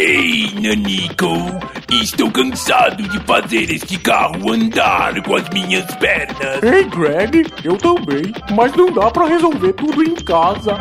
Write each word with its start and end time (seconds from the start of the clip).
Ei, 0.00 0.48
Nanico, 0.60 1.34
estou 1.90 2.30
cansado 2.30 3.02
de 3.02 3.18
fazer 3.24 3.68
este 3.68 3.98
carro 3.98 4.52
andar 4.52 5.20
com 5.24 5.34
as 5.34 5.48
minhas 5.48 5.84
pernas. 5.96 6.62
Ei, 6.62 6.84
Greg, 6.84 7.44
eu 7.64 7.76
também, 7.76 8.32
mas 8.54 8.72
não 8.76 8.92
dá 8.92 9.10
pra 9.10 9.26
resolver 9.26 9.72
tudo 9.72 10.00
em 10.04 10.14
casa. 10.14 10.76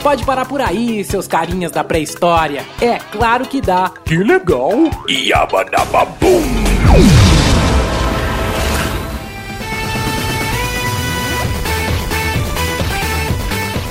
Pode 0.00 0.24
parar 0.24 0.44
por 0.44 0.60
aí, 0.60 1.02
seus 1.02 1.26
carinhas 1.26 1.72
da 1.72 1.82
pré-história. 1.82 2.64
É 2.80 3.00
claro 3.10 3.44
que 3.46 3.60
dá. 3.60 3.90
Que 4.04 4.18
legal. 4.18 4.70
Yabadababum! 5.08 6.42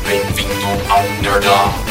Bem-vindo 0.07 0.91
ao 0.93 1.03
Nerdão. 1.21 1.86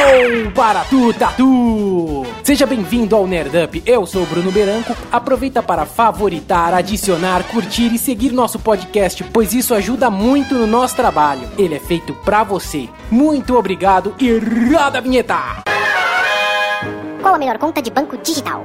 Hello 0.00 0.50
para 0.52 0.82
tu, 0.84 1.12
tatu! 1.12 2.24
Seja 2.42 2.64
bem-vindo 2.64 3.14
ao 3.14 3.26
Nerdup, 3.26 3.82
eu 3.84 4.06
sou 4.06 4.24
Bruno 4.24 4.50
Beranco. 4.50 4.96
Aproveita 5.12 5.62
para 5.62 5.84
favoritar, 5.84 6.72
adicionar, 6.72 7.44
curtir 7.44 7.92
e 7.92 7.98
seguir 7.98 8.32
nosso 8.32 8.58
podcast, 8.58 9.22
pois 9.24 9.52
isso 9.52 9.74
ajuda 9.74 10.08
muito 10.08 10.54
no 10.54 10.66
nosso 10.66 10.96
trabalho. 10.96 11.46
Ele 11.58 11.74
é 11.74 11.78
feito 11.78 12.14
pra 12.14 12.42
você. 12.42 12.88
Muito 13.10 13.54
obrigado 13.54 14.14
e 14.18 14.38
roda 14.72 14.98
a 14.98 15.00
vinheta! 15.02 15.36
Qual 17.20 17.34
a 17.34 17.38
melhor 17.38 17.58
conta 17.58 17.82
de 17.82 17.90
banco 17.90 18.16
digital? 18.16 18.64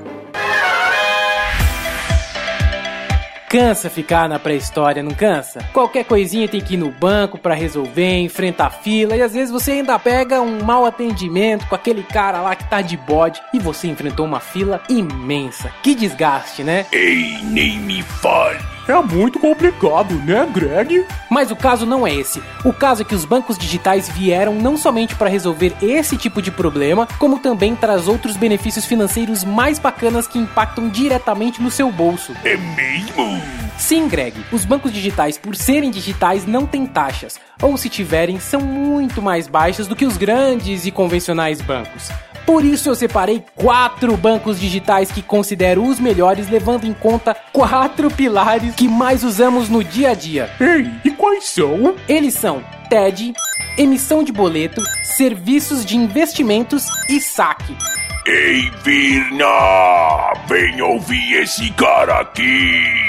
Cansa 3.55 3.89
ficar 3.89 4.27
na 4.27 4.37
pré-história, 4.37 5.01
não 5.01 5.11
cansa? 5.11 5.61
Qualquer 5.71 6.03
coisinha 6.03 6.45
tem 6.45 6.59
que 6.59 6.73
ir 6.73 6.77
no 6.77 6.91
banco 6.91 7.37
para 7.37 7.53
resolver, 7.53 8.19
enfrentar 8.19 8.69
fila 8.69 9.15
e 9.15 9.21
às 9.21 9.33
vezes 9.33 9.49
você 9.49 9.71
ainda 9.71 9.97
pega 9.97 10.41
um 10.41 10.61
mau 10.61 10.85
atendimento 10.85 11.65
com 11.65 11.73
aquele 11.73 12.03
cara 12.03 12.41
lá 12.41 12.53
que 12.53 12.69
tá 12.69 12.81
de 12.81 12.97
bode 12.97 13.41
e 13.53 13.59
você 13.59 13.87
enfrentou 13.87 14.25
uma 14.25 14.41
fila 14.41 14.83
imensa. 14.89 15.71
Que 15.81 15.95
desgaste, 15.95 16.65
né? 16.65 16.85
Ei, 16.91 17.39
nem 17.45 17.79
me 17.79 18.03
fale. 18.03 18.74
É 18.87 19.01
muito 19.01 19.39
complicado, 19.39 20.13
né, 20.13 20.47
Greg? 20.53 21.05
Mas 21.29 21.49
o 21.49 21.55
caso 21.55 21.85
não 21.85 22.05
é 22.05 22.13
esse. 22.13 22.41
O 22.63 22.71
caso 22.71 23.01
é 23.01 23.05
que 23.05 23.15
os 23.15 23.25
bancos 23.25 23.57
digitais 23.57 24.07
vieram 24.07 24.53
não 24.53 24.77
somente 24.77 25.15
para 25.15 25.29
resolver 25.29 25.73
esse 25.81 26.15
tipo 26.17 26.41
de 26.41 26.51
problema, 26.51 27.07
como 27.17 27.39
também 27.39 27.75
traz 27.75 28.07
outros 28.07 28.37
benefícios 28.37 28.85
financeiros 28.85 29.43
mais 29.43 29.79
bacanas 29.79 30.27
que 30.27 30.37
impactam 30.37 30.87
diretamente 30.87 31.61
no 31.61 31.71
seu 31.71 31.91
bolso. 31.91 32.33
É 32.43 32.55
mesmo? 32.55 33.41
Sim, 33.77 34.07
Greg, 34.07 34.37
os 34.51 34.63
bancos 34.63 34.93
digitais, 34.93 35.37
por 35.37 35.55
serem 35.55 35.91
digitais, 35.91 36.45
não 36.45 36.65
têm 36.65 36.85
taxas, 36.85 37.39
ou 37.61 37.75
se 37.77 37.89
tiverem, 37.89 38.39
são 38.39 38.61
muito 38.61 39.21
mais 39.21 39.47
baixas 39.47 39.87
do 39.87 39.95
que 39.95 40.05
os 40.05 40.15
grandes 40.15 40.85
e 40.85 40.91
convencionais 40.91 41.59
bancos. 41.59 42.09
Por 42.45 42.63
isso 42.63 42.89
eu 42.89 42.95
separei 42.95 43.43
quatro 43.55 44.15
bancos 44.15 44.59
digitais 44.59 45.11
que 45.11 45.21
considero 45.21 45.83
os 45.83 45.99
melhores, 45.99 46.47
levando 46.47 46.85
em 46.85 46.93
conta 46.93 47.35
quatro 47.51 48.11
pilares 48.11 48.75
que 48.75 48.87
mais 48.87 49.23
usamos 49.23 49.67
no 49.67 49.83
dia 49.83 50.11
a 50.11 50.13
dia. 50.13 50.49
Ei, 50.59 50.89
e 51.03 51.11
quais 51.11 51.45
são? 51.45 51.95
Eles 52.07 52.35
são 52.35 52.63
TED, 52.89 53.33
emissão 53.77 54.23
de 54.23 54.31
boleto, 54.31 54.81
serviços 55.03 55.83
de 55.83 55.97
investimentos 55.97 56.85
e 57.09 57.19
saque. 57.19 57.75
Ei, 58.27 58.71
Virna! 58.83 60.33
Vem 60.47 60.81
ouvir 60.81 61.41
esse 61.41 61.71
cara 61.71 62.21
aqui! 62.21 63.04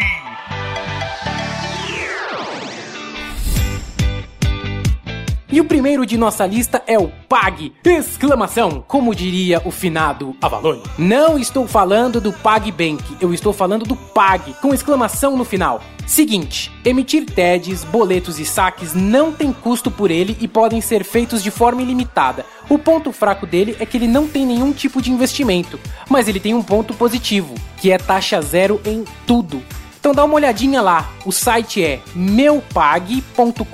E 5.56 5.60
o 5.62 5.64
primeiro 5.64 6.04
de 6.04 6.18
nossa 6.18 6.44
lista 6.44 6.82
é 6.86 6.98
o 6.98 7.10
PAG! 7.30 7.72
Exclamação! 7.82 8.84
Como 8.86 9.14
diria 9.14 9.62
o 9.64 9.70
finado 9.70 10.36
Avalone. 10.42 10.82
Não 10.98 11.38
estou 11.38 11.66
falando 11.66 12.20
do 12.20 12.30
PagBank, 12.30 13.02
eu 13.22 13.32
estou 13.32 13.54
falando 13.54 13.86
do 13.86 13.96
PAG, 13.96 14.54
com 14.60 14.74
exclamação 14.74 15.34
no 15.34 15.46
final. 15.46 15.80
Seguinte, 16.06 16.70
emitir 16.84 17.24
TEDs, 17.24 17.84
boletos 17.84 18.38
e 18.38 18.44
saques 18.44 18.92
não 18.92 19.32
tem 19.32 19.50
custo 19.50 19.90
por 19.90 20.10
ele 20.10 20.36
e 20.42 20.46
podem 20.46 20.82
ser 20.82 21.02
feitos 21.02 21.42
de 21.42 21.50
forma 21.50 21.80
ilimitada. 21.80 22.44
O 22.68 22.78
ponto 22.78 23.10
fraco 23.10 23.46
dele 23.46 23.78
é 23.80 23.86
que 23.86 23.96
ele 23.96 24.06
não 24.06 24.28
tem 24.28 24.44
nenhum 24.44 24.74
tipo 24.74 25.00
de 25.00 25.10
investimento, 25.10 25.80
mas 26.06 26.28
ele 26.28 26.38
tem 26.38 26.52
um 26.52 26.62
ponto 26.62 26.92
positivo, 26.92 27.54
que 27.78 27.90
é 27.90 27.96
taxa 27.96 28.42
zero 28.42 28.78
em 28.84 29.06
tudo. 29.26 29.62
Então 30.06 30.14
dá 30.14 30.24
uma 30.24 30.36
olhadinha 30.36 30.80
lá. 30.80 31.10
O 31.24 31.32
site 31.32 31.82
é 31.82 32.00
meupag.com.br. 32.14 33.64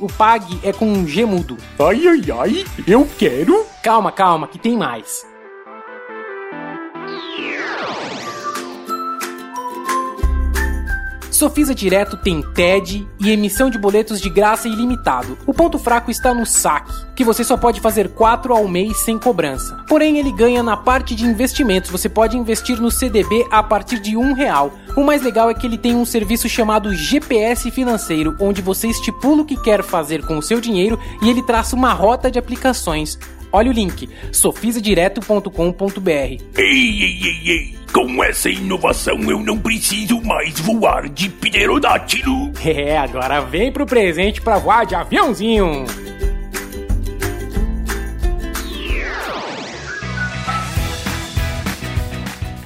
O 0.00 0.08
pag 0.08 0.58
é 0.64 0.72
com 0.72 0.86
um 0.86 1.06
G 1.06 1.24
mudo. 1.24 1.56
Ai, 1.78 2.02
ai, 2.08 2.20
ai, 2.36 2.64
eu 2.84 3.08
quero. 3.16 3.64
Calma, 3.80 4.10
calma, 4.10 4.48
que 4.48 4.58
tem 4.58 4.76
mais. 4.76 5.29
Sofisa 11.40 11.74
Direto 11.74 12.18
tem 12.18 12.42
TED 12.42 13.08
e 13.18 13.30
emissão 13.30 13.70
de 13.70 13.78
boletos 13.78 14.20
de 14.20 14.28
graça 14.28 14.68
ilimitado. 14.68 15.38
O 15.46 15.54
ponto 15.54 15.78
fraco 15.78 16.10
está 16.10 16.34
no 16.34 16.44
saque, 16.44 16.92
que 17.16 17.24
você 17.24 17.42
só 17.42 17.56
pode 17.56 17.80
fazer 17.80 18.10
4 18.10 18.52
ao 18.52 18.68
mês 18.68 18.98
sem 18.98 19.18
cobrança. 19.18 19.82
Porém, 19.88 20.18
ele 20.18 20.32
ganha 20.32 20.62
na 20.62 20.76
parte 20.76 21.14
de 21.14 21.24
investimentos. 21.24 21.90
Você 21.90 22.10
pode 22.10 22.36
investir 22.36 22.78
no 22.78 22.90
CDB 22.90 23.46
a 23.50 23.62
partir 23.62 24.00
de 24.00 24.18
um 24.18 24.34
real. 24.34 24.74
O 24.94 25.02
mais 25.02 25.22
legal 25.22 25.48
é 25.48 25.54
que 25.54 25.66
ele 25.66 25.78
tem 25.78 25.96
um 25.96 26.04
serviço 26.04 26.46
chamado 26.46 26.94
GPS 26.94 27.70
financeiro, 27.70 28.36
onde 28.38 28.60
você 28.60 28.88
estipula 28.88 29.40
o 29.40 29.46
que 29.46 29.56
quer 29.56 29.82
fazer 29.82 30.22
com 30.26 30.36
o 30.36 30.42
seu 30.42 30.60
dinheiro 30.60 31.00
e 31.22 31.30
ele 31.30 31.42
traça 31.42 31.74
uma 31.74 31.94
rota 31.94 32.30
de 32.30 32.38
aplicações. 32.38 33.18
Olha 33.50 33.70
o 33.70 33.72
link, 33.72 34.10
sofisadireto.com.br. 34.30 36.10
Ei, 36.10 36.38
ei, 36.58 37.20
ei, 37.24 37.40
ei! 37.46 37.79
Com 37.92 38.22
essa 38.22 38.48
inovação 38.48 39.18
eu 39.28 39.40
não 39.40 39.58
preciso 39.58 40.22
mais 40.22 40.60
voar 40.60 41.08
de 41.08 41.28
pterodátilo! 41.28 42.52
É, 42.64 42.96
agora 42.96 43.40
vem 43.40 43.72
pro 43.72 43.84
presente 43.84 44.40
pra 44.40 44.58
voar 44.58 44.86
de 44.86 44.94
aviãozinho. 44.94 45.84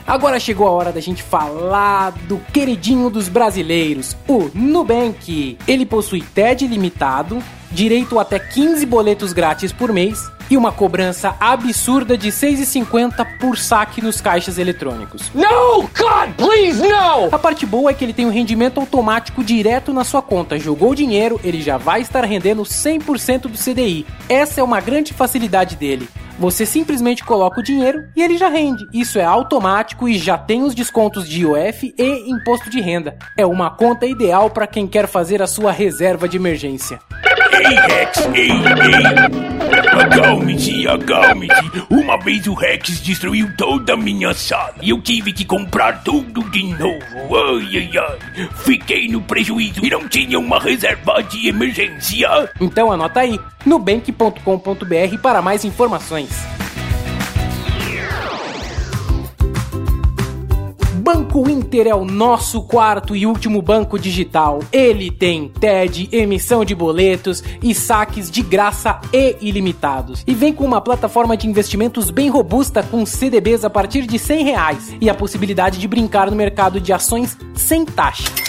Agora 0.07 0.39
chegou 0.39 0.69
a 0.69 0.71
hora 0.71 0.93
da 0.93 1.01
gente 1.01 1.23
falar 1.23 2.11
do 2.29 2.37
queridinho 2.53 3.09
dos 3.09 3.27
brasileiros, 3.31 4.15
o 4.29 4.51
Nubank. 4.55 5.57
Ele 5.67 5.87
possui 5.87 6.21
TED 6.21 6.67
limitado, 6.67 7.43
direito 7.73 8.19
até 8.19 8.39
15 8.39 8.85
boletos 8.85 9.33
grátis 9.33 9.73
por 9.73 9.91
mês 9.91 10.34
e 10.51 10.57
uma 10.57 10.73
cobrança 10.73 11.35
absurda 11.41 12.17
de 12.17 12.31
6,50 12.31 13.27
por 13.39 13.57
saque 13.57 14.03
nos 14.03 14.21
caixas 14.21 14.59
eletrônicos. 14.59 15.31
No! 15.35 15.83
God, 15.83 16.35
please, 16.37 16.81
no! 16.81 17.35
A 17.35 17.39
parte 17.39 17.67
boa 17.67 17.91
é 17.91 17.95
que 17.95 18.05
ele 18.05 18.13
tem 18.13 18.27
um 18.27 18.31
rendimento 18.31 18.81
automático 18.81 19.43
direto 19.43 19.93
na 19.93 20.05
sua 20.05 20.23
conta. 20.23 20.59
Jogou 20.59 20.91
o 20.91 20.95
dinheiro, 20.95 21.41
ele 21.43 21.61
já 21.61 21.77
vai 21.77 22.01
estar 22.01 22.25
rendendo 22.25 22.63
100% 22.63 23.43
do 23.43 23.59
CDI. 23.59 24.07
Essa 24.29 24.61
é 24.61 24.65
uma 24.65 24.81
grande 24.81 25.13
facilidade 25.13 25.77
dele. 25.77 26.09
Você 26.39 26.67
simplesmente 26.67 27.25
coloca 27.25 27.61
o 27.61 27.63
dinheiro 27.63 28.05
e 28.17 28.23
ele 28.23 28.37
já 28.37 28.49
rende. 28.49 28.85
Isso 28.93 29.19
é 29.19 29.25
automático 29.25 30.09
e 30.09 30.19
já 30.19 30.37
tem 30.37 30.63
os 30.63 30.75
descontos 30.75 31.29
de 31.29 31.43
IOF 31.43 31.95
e 31.97 32.31
imposto 32.31 32.69
de 32.69 32.81
renda. 32.81 33.17
É 33.37 33.47
uma 33.47 33.71
conta 33.71 34.05
ideal 34.05 34.51
para 34.51 34.67
quem 34.67 34.87
quer 34.87 35.07
fazer 35.07 35.41
a 35.41 35.47
sua 35.47 35.71
reserva 35.71 36.29
de 36.29 36.37
emergência. 36.37 36.99
Ei, 37.53 37.77
Rex, 37.77 38.29
ei, 38.35 38.51
ei! 38.51 39.74
Acalme-se, 40.05 40.87
acalme-se. 40.87 41.71
Uma 41.89 42.19
vez 42.19 42.47
o 42.47 42.53
Rex 42.53 43.01
destruiu 43.01 43.51
toda 43.57 43.95
a 43.95 43.97
minha 43.97 44.35
sala 44.35 44.75
e 44.83 44.91
eu 44.91 45.01
tive 45.01 45.33
que 45.33 45.47
comprar 45.47 46.05
tudo 46.05 46.43
de 46.51 46.63
novo. 46.65 47.37
Ai, 47.37 47.77
ai, 47.77 47.91
ai. 47.97 48.49
Fiquei 48.65 49.09
no 49.09 49.23
prejuízo 49.23 49.85
e 49.85 49.89
não 49.89 50.07
tinha 50.07 50.39
uma 50.39 50.61
reserva 50.61 51.23
de 51.23 51.49
emergência. 51.49 52.29
Então 52.61 52.93
anota 52.93 53.21
aí, 53.21 53.41
nubank.com.br 53.65 55.19
para 55.23 55.41
mais 55.41 55.65
informações. 55.65 56.54
Banco 61.05 61.47
Inter 61.51 61.87
é 61.87 61.95
o 61.95 62.03
nosso 62.03 62.63
quarto 62.63 63.15
e 63.15 63.27
último 63.27 63.61
banco 63.61 63.99
digital. 63.99 64.61
Ele 64.73 65.11
tem 65.11 65.49
TED, 65.49 66.09
emissão 66.11 66.65
de 66.65 66.75
boletos 66.75 67.45
e 67.63 67.75
saques 67.75 68.31
de 68.31 68.41
graça 68.41 68.99
e 69.13 69.37
ilimitados. 69.43 70.25
E 70.27 70.35
vem 70.35 70.55
com 70.55 70.65
uma 70.65 70.81
plataforma 70.81 71.37
de 71.37 71.47
investimentos 71.47 72.09
bem 72.09 72.31
robusta 72.31 72.83
com 72.83 73.05
CDBs 73.05 73.67
a 73.67 73.71
partir 73.71 74.07
de 74.07 74.19
100 74.19 74.45
reais 74.45 74.97
e 74.99 75.11
a 75.11 75.15
possibilidade 75.15 75.79
de 75.79 75.87
brincar 75.87 76.31
no 76.31 76.37
mercado 76.37 76.81
de 76.81 76.91
ações 76.91 77.37
sem 77.55 77.85
taxa. 77.85 78.44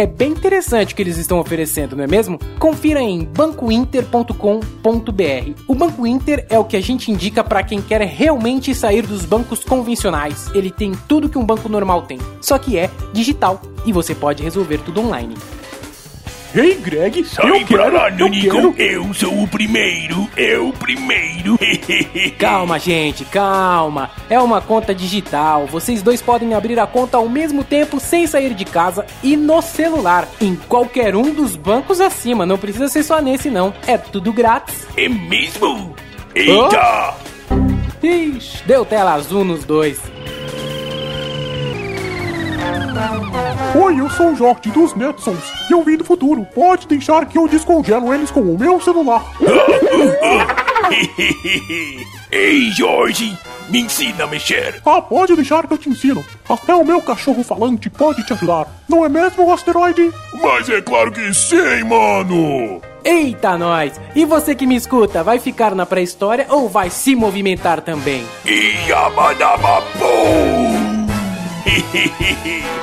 É 0.00 0.06
bem 0.06 0.30
interessante 0.30 0.94
o 0.94 0.96
que 0.96 1.02
eles 1.02 1.18
estão 1.18 1.38
oferecendo, 1.38 1.94
não 1.94 2.02
é 2.02 2.06
mesmo? 2.06 2.38
Confira 2.58 3.02
em 3.02 3.22
bancointer.com.br. 3.22 5.62
O 5.68 5.74
Banco 5.74 6.06
Inter 6.06 6.46
é 6.48 6.58
o 6.58 6.64
que 6.64 6.74
a 6.74 6.80
gente 6.80 7.10
indica 7.10 7.44
para 7.44 7.62
quem 7.62 7.82
quer 7.82 8.00
realmente 8.00 8.74
sair 8.74 9.06
dos 9.06 9.26
bancos 9.26 9.62
convencionais. 9.62 10.50
Ele 10.54 10.70
tem 10.70 10.92
tudo 11.06 11.28
que 11.28 11.36
um 11.36 11.44
banco 11.44 11.68
normal 11.68 12.06
tem, 12.06 12.18
só 12.40 12.56
que 12.56 12.78
é 12.78 12.90
digital 13.12 13.60
e 13.84 13.92
você 13.92 14.14
pode 14.14 14.42
resolver 14.42 14.78
tudo 14.78 15.02
online. 15.02 15.34
Ei, 16.54 16.74
Greg, 16.74 17.24
Sai 17.24 17.48
eu 17.48 17.66
pra 17.66 17.84
quero, 17.84 17.94
lá, 17.94 18.10
eu 18.10 18.30
quero. 18.30 18.74
Eu 18.76 19.14
sou 19.14 19.42
o 19.42 19.46
primeiro. 19.46 20.28
Eu 20.36 20.72
primeiro. 20.72 21.56
Calma, 22.38 22.78
gente, 22.78 23.24
calma. 23.24 24.10
É 24.28 24.38
uma 24.40 24.60
conta 24.60 24.94
digital. 24.94 25.66
Vocês 25.66 26.02
dois 26.02 26.20
podem 26.20 26.54
abrir 26.54 26.78
a 26.80 26.86
conta 26.86 27.18
ao 27.18 27.28
mesmo 27.28 27.62
tempo 27.62 28.00
sem 28.00 28.26
sair 28.26 28.54
de 28.54 28.64
casa 28.64 29.06
e 29.22 29.36
no 29.36 29.62
celular, 29.62 30.28
em 30.40 30.56
qualquer 30.56 31.14
um 31.14 31.32
dos 31.32 31.54
bancos 31.54 32.00
acima. 32.00 32.44
Não 32.44 32.58
precisa 32.58 32.88
ser 32.88 33.04
só 33.04 33.20
nesse, 33.20 33.48
não. 33.48 33.72
É 33.86 33.96
tudo 33.96 34.32
grátis. 34.32 34.86
É 34.96 35.08
mesmo? 35.08 35.94
Eita! 36.34 37.14
Ixi, 38.02 38.64
deu 38.64 38.84
tela 38.84 39.12
azul 39.12 39.44
nos 39.44 39.64
dois. 39.64 40.00
Oi, 43.74 44.00
eu 44.00 44.10
sou 44.10 44.32
o 44.32 44.36
Jorge 44.36 44.70
dos 44.70 44.94
Netsons 44.94 45.38
e 45.68 45.72
eu 45.72 45.82
vim 45.82 45.96
do 45.96 46.04
futuro. 46.04 46.46
Pode 46.54 46.86
deixar 46.86 47.24
que 47.26 47.38
eu 47.38 47.48
descongelo 47.48 48.12
eles 48.12 48.30
com 48.30 48.40
o 48.40 48.58
meu 48.58 48.80
celular. 48.80 49.24
Ei, 52.30 52.70
Jorge, 52.72 53.36
me 53.68 53.80
ensina 53.80 54.24
a 54.24 54.26
mexer. 54.26 54.80
Ah, 54.84 55.00
pode 55.00 55.34
deixar 55.36 55.66
que 55.66 55.74
eu 55.74 55.78
te 55.78 55.88
ensino. 55.88 56.24
Até 56.48 56.74
o 56.74 56.84
meu 56.84 57.00
cachorro 57.00 57.44
falante 57.44 57.88
pode 57.88 58.24
te 58.24 58.32
ajudar. 58.32 58.66
Não 58.88 59.04
é 59.04 59.08
mesmo, 59.08 59.52
asteroide? 59.52 60.12
Mas 60.42 60.68
é 60.68 60.80
claro 60.80 61.12
que 61.12 61.32
sim, 61.32 61.84
mano. 61.84 62.82
Eita, 63.04 63.56
nós! 63.56 63.98
E 64.14 64.24
você 64.24 64.54
que 64.54 64.66
me 64.66 64.76
escuta, 64.76 65.22
vai 65.22 65.38
ficar 65.38 65.74
na 65.74 65.86
pré-história 65.86 66.46
ou 66.50 66.68
vai 66.68 66.90
se 66.90 67.14
movimentar 67.14 67.80
também? 67.80 68.24
Yamadama 68.86 69.80
Boom! 69.98 71.06